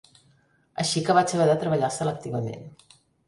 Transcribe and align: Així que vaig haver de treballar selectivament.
Així 0.83 1.03
que 1.09 1.15
vaig 1.17 1.35
haver 1.35 1.47
de 1.51 1.57
treballar 1.65 1.91
selectivament. 1.99 2.67